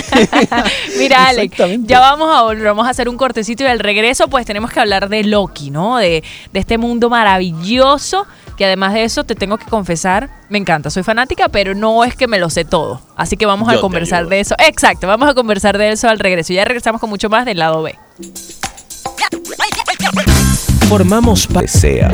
[0.98, 4.48] Mira, Alex, ya vamos a volver, vamos a hacer un cortecito y al regreso, pues
[4.48, 5.98] tenemos que hablar de Loki, ¿no?
[5.98, 8.26] De, de este mundo maravilloso
[8.58, 12.16] que además de eso te tengo que confesar, me encanta, soy fanática, pero no es
[12.16, 13.02] que me lo sé todo.
[13.16, 14.56] Así que vamos a conversar de eso.
[14.58, 16.54] Exacto, vamos a conversar de eso al regreso.
[16.54, 17.96] Ya regresamos con mucho más del lado B.
[20.88, 22.10] Formamos Pasea.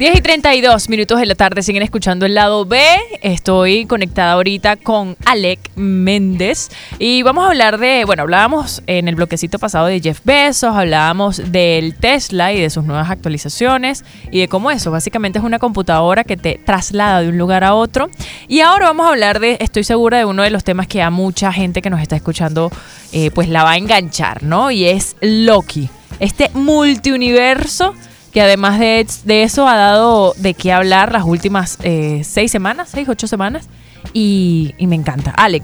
[0.00, 2.80] 10 y 32 minutos de la tarde siguen escuchando el lado B.
[3.20, 9.14] Estoy conectada ahorita con Alec Méndez y vamos a hablar de, bueno, hablábamos en el
[9.14, 14.48] bloquecito pasado de Jeff Bezos, hablábamos del Tesla y de sus nuevas actualizaciones y de
[14.48, 18.08] cómo eso básicamente es una computadora que te traslada de un lugar a otro.
[18.48, 21.10] Y ahora vamos a hablar de, estoy segura de uno de los temas que a
[21.10, 22.70] mucha gente que nos está escuchando
[23.12, 24.70] eh, pues la va a enganchar, ¿no?
[24.70, 27.94] Y es Loki, este multiuniverso
[28.32, 29.06] que además de,
[29.42, 33.68] eso ha dado de qué hablar las últimas eh, seis semanas, seis, ocho semanas,
[34.12, 35.30] y, me encanta.
[35.32, 35.62] Alec.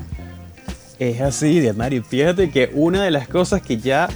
[0.98, 2.04] Es así, Mario.
[2.04, 4.08] Fíjate que una de las cosas que ya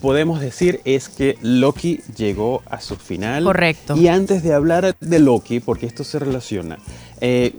[0.00, 3.44] podemos decir es que Loki llegó a su final.
[3.44, 3.96] Correcto.
[3.96, 6.78] Y antes de hablar de Loki, porque esto se relaciona,
[7.20, 7.54] eh,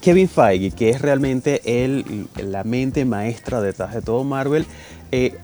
[0.00, 4.64] Kevin Feige, que es realmente el, la mente maestra detrás de todo Marvel,
[5.10, 5.36] eh,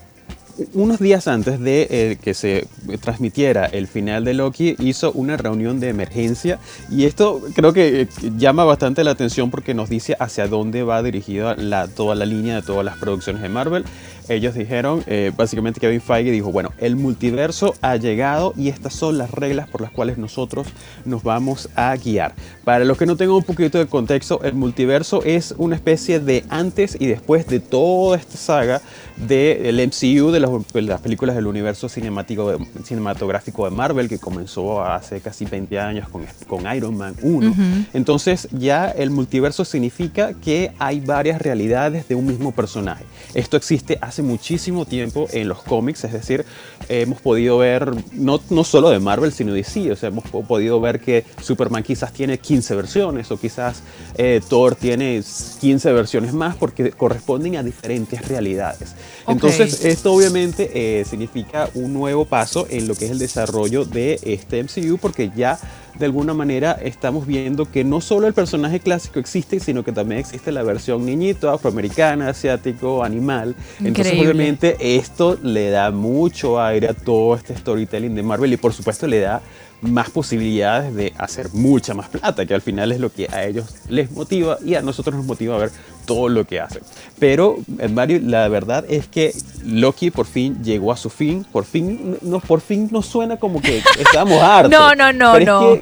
[0.75, 2.67] unos días antes de eh, que se
[3.01, 6.59] transmitiera el final de Loki, hizo una reunión de emergencia
[6.91, 11.03] y esto creo que eh, llama bastante la atención porque nos dice hacia dónde va
[11.03, 11.57] dirigida
[11.95, 13.85] toda la línea de todas las producciones de Marvel
[14.29, 19.19] ellos dijeron, eh, básicamente Kevin Feige dijo, bueno, el multiverso ha llegado y estas son
[19.19, 20.67] las reglas por las cuales nosotros
[21.05, 22.35] nos vamos a guiar.
[22.65, 26.45] Para los que no tengan un poquito de contexto, el multiverso es una especie de
[26.49, 28.83] antes y después de toda esta saga
[29.17, 30.41] del MCU, de
[30.83, 36.27] las, películas del universo cinemático, cinematográfico de Marvel, que comenzó hace casi 20 años con,
[36.47, 37.55] con Iron Man 1.
[37.95, 43.05] Entonces ya el multiverso significa que hay varias realidades de un mismo personaje.
[43.35, 46.45] Esto existe hace muchísimo tiempo en los cómics, es decir,
[46.89, 50.81] hemos podido ver, no, no solo de Marvel, sino de DC, o sea, hemos podido
[50.81, 53.83] ver que Superman quizás tiene 15 versiones o quizás
[54.17, 55.23] eh, Thor tiene
[55.61, 58.95] 15 versiones más porque corresponden a diferentes realidades.
[59.27, 64.21] Entonces, esto obviamente eh, significa un nuevo paso en lo que es el desarrollo de
[64.23, 65.59] este MCU porque ya
[65.99, 70.21] de alguna manera estamos viendo que no solo el personaje clásico existe, sino que también
[70.21, 73.55] existe la versión niñito, afroamericana, asiático, animal.
[73.83, 78.73] Entonces, obviamente, esto le da mucho aire a todo este storytelling de Marvel y, por
[78.73, 79.41] supuesto, le da
[79.83, 83.75] más posibilidades de hacer mucha más plata, que al final es lo que a ellos
[83.89, 85.71] les motiva y a nosotros nos motiva a ver
[86.07, 86.83] todo lo que hacen.
[87.19, 87.59] Pero,
[87.91, 92.41] Mario, la verdad es que Loki por fin llegó a su fin, por fin, no,
[92.41, 94.71] por fin nos suena como que estamos hartos.
[94.71, 95.79] no, no, no, no.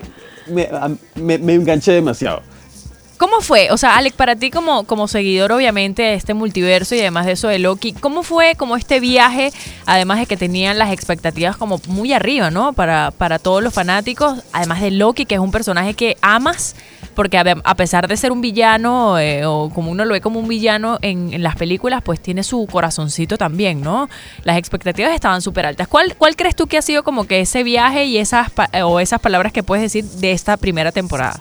[0.49, 0.69] me,
[1.15, 2.43] me, me enganché demasiado.
[3.17, 3.71] ¿Cómo fue?
[3.71, 7.33] O sea, Alex, para ti como, como seguidor obviamente de este multiverso y además de
[7.33, 9.53] eso de Loki, ¿cómo fue como este viaje,
[9.87, 12.73] además de que tenían las expectativas como muy arriba, ¿no?
[12.73, 16.75] Para, para todos los fanáticos, además de Loki, que es un personaje que amas,
[17.15, 20.49] porque a, pesar de ser un villano, eh, o como uno lo ve como un
[20.49, 24.09] villano en, las películas, pues tiene su corazoncito también, ¿no?
[24.45, 25.89] Las expectativas estaban súper altas.
[25.89, 28.49] ¿Cuál, ¿Cuál crees tú que ha sido como que ese viaje y esas,
[28.85, 31.41] o esas palabras que puedes decir de esta primera temporada?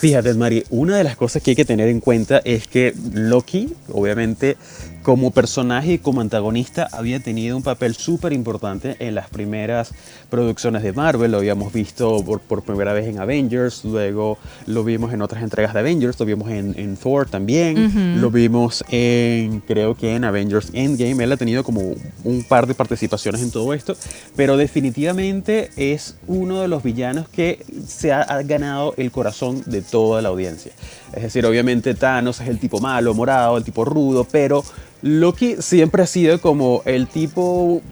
[0.00, 3.74] Fíjate, Mari, una de las cosas que hay que tener en cuenta es que Loki,
[3.92, 4.56] obviamente,
[5.02, 9.92] como personaje y como antagonista había tenido un papel súper importante en las primeras
[10.28, 11.32] producciones de Marvel.
[11.32, 15.80] Lo habíamos visto por, primera vez en Avengers, luego lo vimos en otras entregas de
[15.80, 21.24] Avengers, lo vimos en, Thor también, lo vimos en, creo que en Avengers Endgame.
[21.24, 23.96] Él ha tenido como un par de participaciones en todo esto,
[24.36, 29.82] pero definitivamente es uno de los villanos que se ha, ha ganado el corazón de
[29.82, 30.72] toda la audiencia.
[31.12, 34.64] Es decir, obviamente Thanos es el tipo malo, morado, el tipo rudo, pero
[35.02, 37.82] Loki siempre ha sido como el tipo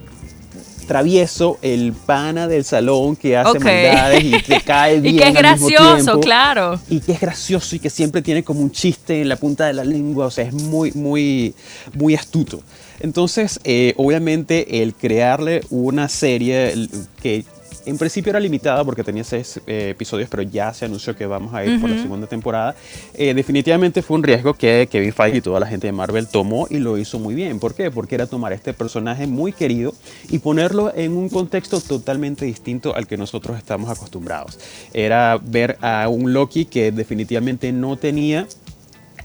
[0.89, 5.15] travieso, el pana del salón que hace maldades y que cae bien.
[5.15, 6.79] y que es gracioso, claro.
[6.89, 9.73] Y que es gracioso y que siempre tiene como un chiste en la punta de
[9.73, 11.53] la lengua, o sea, es muy, muy,
[11.93, 12.63] muy astuto.
[13.01, 16.89] Entonces, eh, obviamente, el crearle una serie
[17.21, 17.45] que
[17.85, 21.53] en principio era limitada porque tenía seis eh, episodios, pero ya se anunció que vamos
[21.53, 22.75] a ir por la segunda temporada.
[23.13, 26.67] Eh, definitivamente fue un riesgo que Kevin Feige y toda la gente de Marvel tomó
[26.69, 27.59] y lo hizo muy bien.
[27.59, 27.91] ¿Por qué?
[27.91, 29.93] Porque era tomar este personaje muy querido
[30.29, 34.59] y ponerlo en un contexto totalmente distinto al que nosotros estamos acostumbrados.
[34.93, 38.47] Era ver a un Loki que definitivamente no tenía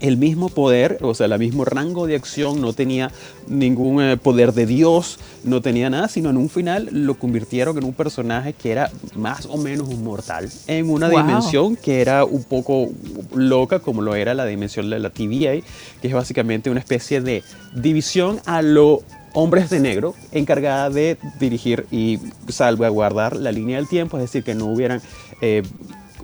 [0.08, 3.10] el mismo poder, o sea, el mismo rango de acción, no tenía
[3.48, 7.84] ningún eh, poder de Dios, no tenía nada, sino en un final lo convirtieron en
[7.84, 12.44] un personaje que era más o menos un mortal, en una dimensión que era un
[12.44, 12.90] poco
[13.34, 15.64] loca, como lo era la dimensión de la TVA,
[16.02, 17.42] que es básicamente una especie de
[17.74, 24.18] división a lo hombres de negro encargada de dirigir y salvaguardar la línea del tiempo,
[24.18, 25.02] es decir, que no hubieran
[25.40, 25.62] eh,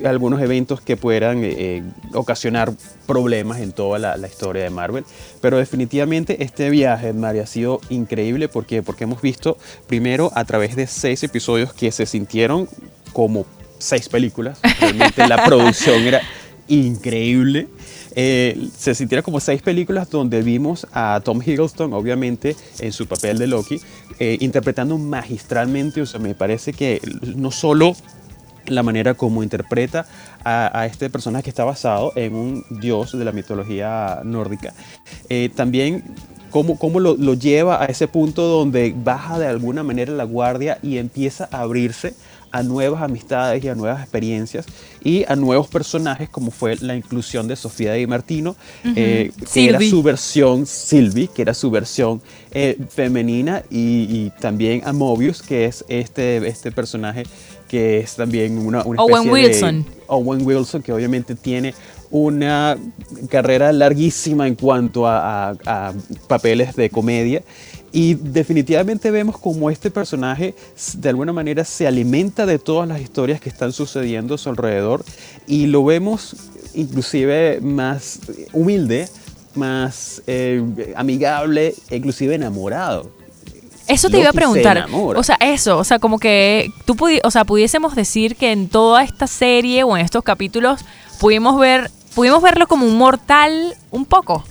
[0.04, 1.82] algunos eventos que puedan eh, eh,
[2.14, 2.72] ocasionar
[3.06, 5.04] problemas en toda la, historia de Marvel.
[5.40, 10.76] Pero definitivamente este viaje, Mario, ha sido increíble porque, porque hemos visto primero a través
[10.76, 12.68] de seis episodios que se sintieron
[13.12, 13.46] como
[13.78, 14.58] seis películas.
[14.80, 16.20] Realmente la producción era
[16.68, 17.68] increíble.
[18.16, 23.38] Eh, se sintieron como seis películas donde vimos a Tom Hiddleston, obviamente, en su papel
[23.38, 23.80] de Loki,
[24.18, 26.02] interpretando magistralmente.
[26.02, 27.94] O sea, me parece que no solo
[28.66, 30.06] la manera como interpreta
[30.44, 34.74] a, este personaje que está basado en un dios de la mitología nórdica.
[35.28, 36.04] Eh, también
[36.50, 40.78] cómo, cómo lo, lo, lleva a ese punto donde baja de alguna manera la guardia
[40.82, 42.14] y empieza a abrirse
[42.52, 44.66] a nuevas amistades y a nuevas experiencias
[45.02, 48.56] y a nuevos personajes como fue la inclusión de Sofía Di Martino,
[48.96, 52.20] eh, que era su versión Sylvie, que era su versión
[52.50, 57.24] eh, femenina y, también a Mobius, que es este, este personaje
[57.70, 59.82] que es también una, una especie Owen Wilson.
[59.84, 61.72] De, Owen Wilson, que obviamente tiene
[62.10, 62.76] una
[63.28, 65.94] carrera larguísima en cuanto a, a
[66.26, 67.42] papeles de comedia
[67.92, 70.56] y definitivamente vemos como este personaje
[70.94, 75.04] de alguna manera se alimenta de todas las historias que están sucediendo a su alrededor
[75.46, 76.34] y lo vemos
[76.74, 78.18] inclusive más
[78.52, 79.08] humilde,
[79.54, 80.64] más eh,
[80.96, 83.10] amigable, inclusive enamorado.
[83.90, 84.86] Eso te iba a preguntar.
[84.92, 89.02] O sea, eso, o sea, como que tú o sea, pudiésemos decir que en toda
[89.02, 90.84] esta serie o en estos capítulos
[91.18, 94.44] pudimos ver, pudimos verlo como un mortal un poco.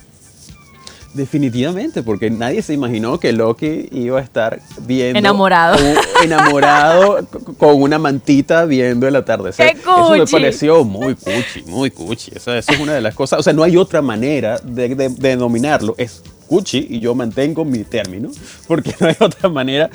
[1.12, 5.18] Definitivamente, porque nadie se imaginó que Loki iba a estar viendo.
[5.18, 5.76] Enamorado.
[6.22, 7.26] enamorado
[7.58, 9.76] con una mantita viendo el atardecer.
[9.76, 12.30] Eso me pareció muy cuchi, muy cuchi.
[12.36, 13.40] Eso, es una de las cosas.
[13.40, 15.96] O sea, no hay otra manera de, de denominarlo.
[15.98, 18.28] Es Cuchi y yo mantengo mi término,
[18.66, 19.88] porque no hay otra manera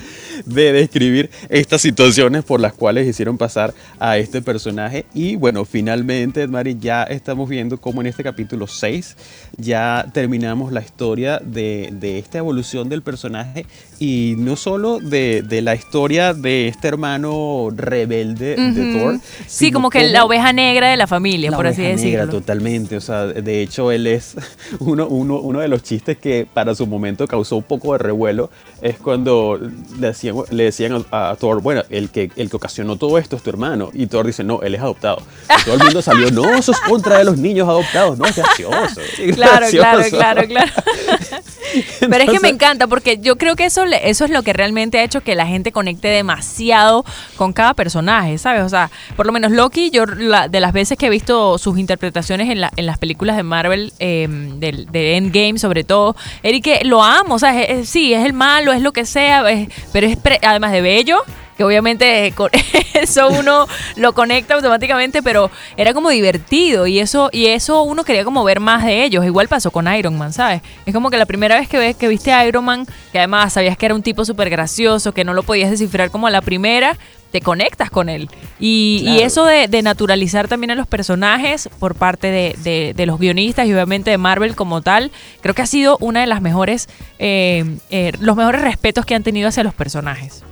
[0.46, 5.06] de describir estas situaciones por las cuales hicieron pasar a este personaje.
[5.13, 9.18] Y bueno, finalmente, Mari, ya estamos viendo cómo en este capítulo 6
[9.58, 13.65] ya terminamos la historia de, de esta evolución del personaje
[13.99, 19.19] y no solo de, de, la historia de este hermano rebelde de Thor.
[19.47, 22.25] Sí, como que la oveja negra de la familia, por así decirlo.
[22.25, 22.97] Negra, totalmente.
[22.97, 24.36] O sea, de hecho, él es
[24.79, 28.49] uno, uno, uno de los chistes que para su momento causó un poco de revuelo
[28.81, 29.60] es cuando
[29.99, 33.43] le decían, le decían a, Thor, bueno, el que, el que ocasionó todo esto es
[33.43, 33.91] tu hermano.
[33.93, 35.21] Y Thor dice, no, él es adoptado.
[35.63, 38.17] todo el mundo salió, no, eso es contra de los niños adoptados.
[38.17, 39.01] No, es gracioso.
[39.36, 40.71] claro, claro, claro, claro.
[42.00, 45.00] Pero es que me encanta porque yo creo que eso, eso es lo que realmente
[45.00, 48.64] ha hecho que la gente conecte demasiado con cada personaje, ¿sabes?
[48.64, 52.50] O sea, por lo menos Loki, yo de las veces que he visto sus interpretaciones
[52.50, 57.40] en, en las películas de Marvel, em, de, Endgame sobre todo, Eric, lo amo, o
[57.40, 57.54] sea,
[57.86, 59.44] sí, es el malo, es lo que sea,
[59.92, 61.22] pero es además de bello,
[61.58, 62.50] que obviamente con
[62.94, 68.24] eso uno lo conecta automáticamente, pero era como divertido y eso y eso uno quería
[68.24, 69.26] como ver más de ellos.
[69.26, 70.62] Igual pasó con Iron Man, ¿sabes?
[70.86, 73.54] Es como que la primera vez que ves que viste a Iron Man, que además
[73.54, 76.41] sabías que era un tipo súper gracioso, que no lo podías descifrar como a la
[76.41, 76.98] primera,
[77.36, 78.30] te conectas con él.
[78.62, 84.10] Y, eso de, naturalizar también a los personajes por parte de, los guionistas y obviamente
[84.10, 86.88] de Marvel como tal, creo que ha sido una de las mejores,
[87.20, 90.46] eh, eh, los mejores respetos que han tenido hacia los personajes.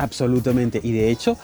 [0.00, 0.80] Absolutamente.
[0.82, 1.36] Y de hecho,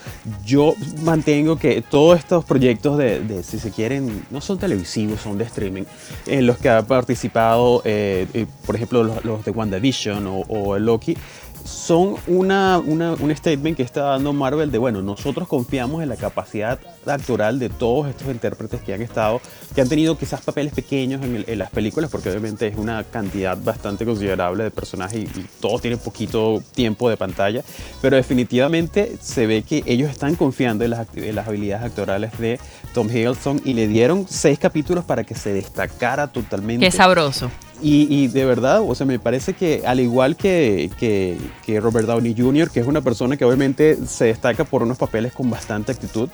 [0.44, 5.44] yo mantengo que todos estos proyectos de, si se quieren, no son televisivos, son de
[5.44, 5.82] streaming,
[6.26, 11.18] en los que ha participado, eh, eh, por ejemplo, los, de WandaVision o, o Loki,
[11.66, 16.78] son una, un statement que está dando Marvel de, bueno, nosotros confiamos en la capacidad
[17.04, 19.40] actoral de todos estos intérpretes que han estado,
[19.74, 24.04] que han tenido quizás papeles pequeños en, las películas, porque obviamente es una cantidad bastante
[24.04, 27.62] considerable de personajes y, todos tienen poquito tiempo de pantalla,
[28.02, 32.60] pero definitivamente se ve que ellos están confiando en las, en las habilidades actorales de
[32.94, 36.84] Tom Hiddleston y le dieron seis capítulos para que se destacara totalmente.
[36.84, 37.50] Qué sabroso.
[37.82, 42.70] Y, de verdad, o sea, me parece que al igual que, que, Robert Downey Jr.,
[42.70, 46.28] que es una persona que obviamente se destaca por unos papeles con bastante actitud,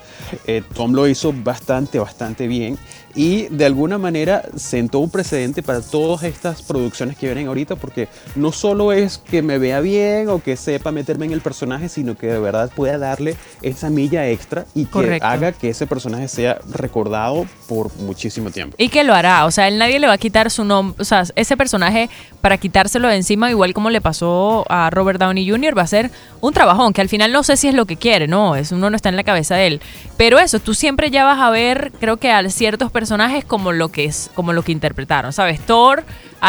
[0.47, 2.79] eh, Tom lo hizo bastante, bastante bien
[3.15, 8.09] y de alguna manera sentó un precedente para todas estas producciones que vienen ahorita, porque
[8.37, 12.17] no solo es que me vea bien o que sepa meterme en el personaje, sino
[12.17, 16.59] que de verdad pueda darle esa milla extra y que haga que ese personaje sea
[16.71, 18.77] recordado por muchísimo tiempo.
[18.79, 21.05] Y que lo hará, o sea, él nadie le va a quitar su nombre, o
[21.05, 22.09] sea, ese personaje
[22.41, 26.11] para quitárselo de encima, igual como le pasó a Robert Downey Jr., va a ser
[26.41, 28.91] un trabajón, que al final no sé si es lo que quiere, no, es uno
[28.91, 29.81] no está en la cabeza de él.
[30.17, 33.91] Pero eso, tú siempre ya vas a ver, creo que a ciertos personajes como lo
[33.91, 35.61] que es, como lo que interpretaron, ¿sabes?
[35.61, 36.05] Thor,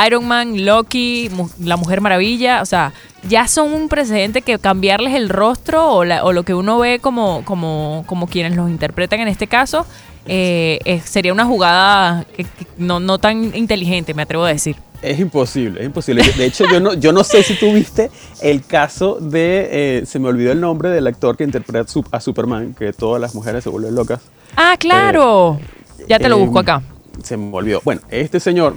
[0.06, 2.94] Iron Man, Loki, la Mujer Maravilla, o sea,
[3.28, 8.04] ya son un precedente que cambiarles el rostro o, lo que uno ve como, como,
[8.08, 9.86] como quienes los interpretan en este caso,
[10.26, 12.26] eh, sería una jugada
[12.78, 14.76] no, no tan inteligente, me atrevo a decir.
[15.04, 16.24] Es imposible, es imposible.
[16.38, 18.10] De hecho, yo no, yo no sé si tú viste
[18.42, 22.74] el caso de, eh, se me olvidó el nombre del actor que interpreta a Superman,
[22.74, 24.22] que todas las mujeres se vuelven locas.
[24.56, 25.60] Ah, claro.
[26.00, 26.82] Eh, ya te lo busco acá.
[27.22, 27.82] Se me olvidó.
[27.84, 28.76] Bueno, este señor.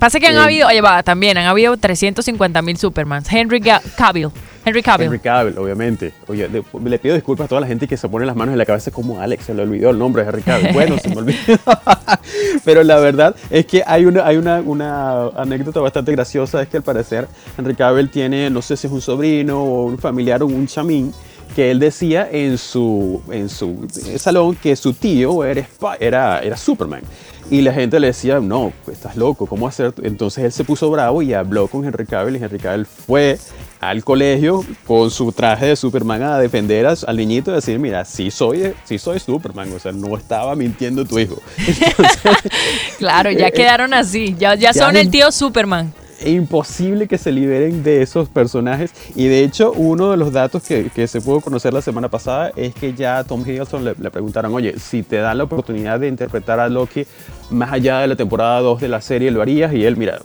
[0.00, 3.30] Pasa que han habido, oye, va, también han habido 350 mil Supermans.
[3.30, 4.30] Henry Cavill.
[4.64, 5.06] Henry Cavill.
[5.06, 6.14] Henry Cavill, obviamente.
[6.26, 8.64] Oye, le, pido disculpas a toda la gente que se pone las manos en la
[8.64, 10.70] cabeza como Alex, se le olvidó el nombre de Henry Cavill.
[10.72, 11.58] Bueno, se me olvidó.
[12.64, 16.78] Pero la verdad es que hay una, hay una, una, anécdota bastante graciosa, es que
[16.78, 20.46] al parecer Henry Cavill tiene, no sé si es un sobrino o un familiar o
[20.46, 21.12] un chamín,
[21.54, 23.86] que él decía en su, en su
[24.18, 25.66] salón que su tío era,
[25.98, 27.02] era, era Superman.
[27.50, 29.92] Y la gente le decía, no, estás loco, ¿cómo hacer?
[30.04, 33.38] Entonces él se puso bravo y habló con Henry Cavill y Henry Cavill fue
[33.80, 38.30] al colegio con su traje de Superman a defender al niñito y decir, mira, sí
[38.30, 41.42] soy, sí soy Superman, o sea, no estaba mintiendo tu hijo.
[42.98, 45.92] claro, ya eh, quedaron así, ya, ya son el tío Superman
[46.24, 48.92] imposible que se liberen de esos personajes.
[49.14, 52.52] Y de hecho, uno de los datos que, que se pudo conocer la semana pasada
[52.56, 56.00] es que ya a Tom Hiddleston le, le, preguntaron, oye, si te dan la oportunidad
[56.00, 57.06] de interpretar a Loki
[57.50, 59.72] más allá de la temporada 2 de la serie, ¿lo harías?
[59.74, 60.20] Y él, mira,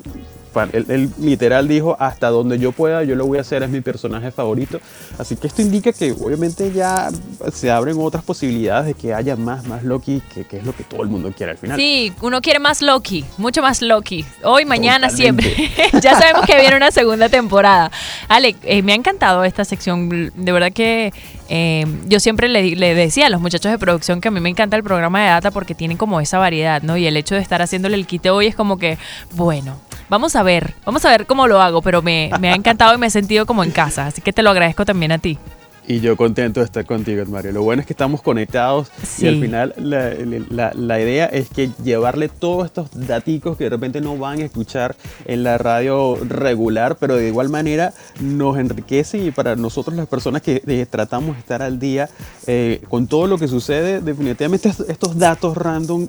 [0.63, 4.31] él, literal dijo, hasta donde yo pueda, yo lo voy a hacer, es mi personaje
[4.31, 4.79] favorito.
[5.17, 7.09] Así que esto indica que obviamente ya
[7.53, 11.03] se abren otras posibilidades de que haya más, más Loki, que, es lo que todo
[11.03, 11.77] el mundo quiere al final.
[11.77, 14.25] Sí, uno quiere más Loki, mucho más Loki.
[14.43, 15.53] Hoy, mañana, siempre.
[16.01, 17.91] ya sabemos que viene una segunda temporada.
[18.27, 20.31] Ale, eh, me ha encantado esta sección.
[20.35, 21.13] De verdad que
[21.49, 24.49] eh, yo siempre le, le, decía a los muchachos de producción que a mí me
[24.49, 26.97] encanta el programa de data porque tienen como esa variedad, ¿no?
[26.97, 28.97] Y el hecho de estar haciéndole el quite hoy es como que,
[29.33, 32.93] bueno, Vamos a ver, vamos a ver cómo lo hago, pero me, me ha encantado
[32.93, 35.39] y me he sentido como en casa, así que te lo agradezco también a ti.
[35.88, 37.52] Y yo contento de estar contigo, Mario.
[37.52, 38.88] Lo bueno es que estamos conectados
[39.19, 44.02] y al final la, la, idea es que llevarle todos estos daticos que de repente
[44.02, 44.95] no van a escuchar
[45.26, 50.41] en la radio regular, pero de igual manera nos enriquece y para nosotros las personas
[50.41, 52.10] que tratamos de estar al día
[52.48, 56.08] eh, con todo lo que sucede, definitivamente estos datos random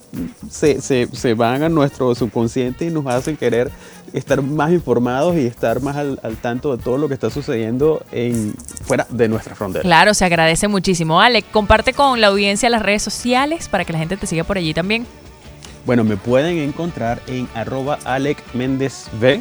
[0.50, 3.70] se, se, se van a nuestro subconsciente y nos hacen querer
[4.12, 8.54] estar más informados y estar más al, tanto de todo lo que está sucediendo en,
[8.84, 9.82] fuera de nuestra frontera.
[9.82, 11.20] Claro, se agradece muchísimo.
[11.20, 14.58] Ale, comparte con la audiencia las redes sociales para que la gente te siga por
[14.58, 15.06] allí también.
[15.84, 19.40] Bueno, me pueden encontrar en arroba Alec Méndez V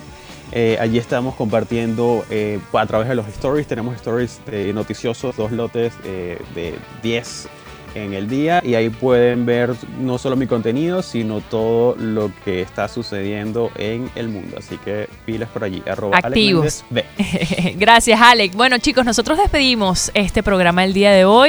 [0.52, 3.66] Eh, allí estamos compartiendo eh, a través de los stories.
[3.66, 7.48] Tenemos stories eh, noticiosos, dos lotes eh, de 10
[7.96, 12.62] en el día y ahí pueden ver no solo mi contenido, sino todo lo que
[12.62, 14.58] está sucediendo en el mundo.
[14.60, 15.82] Así que pilas por allí.
[15.88, 16.86] Arroba Alex Activos.
[16.90, 17.06] B.
[17.78, 18.56] Gracias, Alex.
[18.56, 21.44] Bueno, chicos, nosotros despedimos este programa el día de hoy.